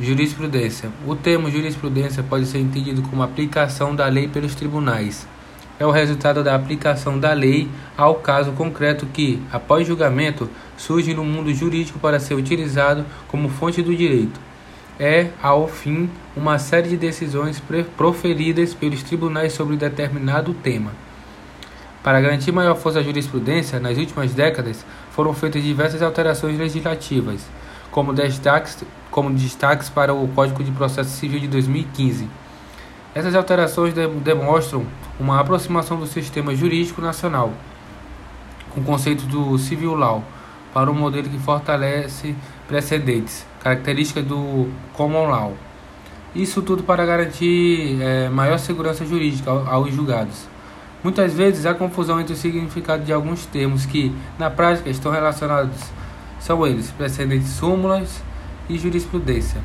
Jurisprudência. 0.00 0.90
O 1.06 1.14
termo 1.14 1.48
jurisprudência 1.48 2.20
pode 2.20 2.46
ser 2.46 2.58
entendido 2.58 3.00
como 3.02 3.22
aplicação 3.22 3.94
da 3.94 4.08
lei 4.08 4.26
pelos 4.26 4.52
tribunais. 4.56 5.24
É 5.78 5.86
o 5.86 5.92
resultado 5.92 6.42
da 6.42 6.52
aplicação 6.52 7.16
da 7.16 7.32
lei 7.32 7.68
ao 7.96 8.16
caso 8.16 8.50
concreto 8.52 9.06
que, 9.06 9.40
após 9.52 9.86
julgamento, 9.86 10.50
surge 10.76 11.14
no 11.14 11.24
mundo 11.24 11.54
jurídico 11.54 12.00
para 12.00 12.18
ser 12.18 12.34
utilizado 12.34 13.06
como 13.28 13.48
fonte 13.48 13.82
do 13.82 13.94
direito. 13.94 14.40
É, 14.98 15.28
ao 15.40 15.68
fim, 15.68 16.10
uma 16.36 16.58
série 16.58 16.88
de 16.88 16.96
decisões 16.96 17.62
proferidas 17.96 18.74
pelos 18.74 19.00
tribunais 19.04 19.52
sobre 19.52 19.76
determinado 19.76 20.52
tema. 20.54 20.90
Para 22.02 22.20
garantir 22.20 22.50
maior 22.50 22.74
força 22.74 22.98
à 22.98 23.02
jurisprudência, 23.02 23.78
nas 23.78 23.96
últimas 23.96 24.34
décadas 24.34 24.84
foram 25.12 25.32
feitas 25.32 25.62
diversas 25.62 26.02
alterações 26.02 26.58
legislativas 26.58 27.46
como 27.94 28.12
destaques, 28.12 28.84
como 29.08 29.30
destaques 29.30 29.88
para 29.88 30.12
o 30.12 30.26
Código 30.26 30.64
de 30.64 30.72
Processo 30.72 31.10
Civil 31.10 31.38
de 31.38 31.46
2015. 31.46 32.28
Essas 33.14 33.36
alterações 33.36 33.94
de, 33.94 34.04
demonstram 34.08 34.84
uma 35.20 35.38
aproximação 35.38 35.96
do 35.96 36.04
sistema 36.04 36.52
jurídico 36.56 37.00
nacional 37.00 37.52
com 38.70 38.80
o 38.80 38.82
conceito 38.82 39.24
do 39.26 39.56
civil 39.58 39.94
law 39.94 40.24
para 40.72 40.90
um 40.90 40.94
modelo 40.94 41.28
que 41.28 41.38
fortalece 41.38 42.34
precedentes, 42.66 43.46
características 43.62 44.24
do 44.24 44.68
common 44.94 45.28
law. 45.28 45.52
Isso 46.34 46.62
tudo 46.62 46.82
para 46.82 47.06
garantir 47.06 48.02
é, 48.02 48.28
maior 48.28 48.58
segurança 48.58 49.06
jurídica 49.06 49.52
aos 49.52 49.94
julgados. 49.94 50.48
Muitas 51.00 51.32
vezes 51.32 51.64
há 51.64 51.72
confusão 51.74 52.20
entre 52.20 52.32
o 52.32 52.36
significado 52.36 53.04
de 53.04 53.12
alguns 53.12 53.46
termos 53.46 53.86
que, 53.86 54.12
na 54.36 54.50
prática, 54.50 54.90
estão 54.90 55.12
relacionados 55.12 55.78
são 56.44 56.66
eles 56.66 56.90
precedentes 56.90 57.48
súmulas 57.48 58.22
e 58.68 58.78
jurisprudência. 58.78 59.62